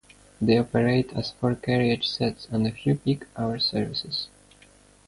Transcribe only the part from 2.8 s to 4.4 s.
peak hour services.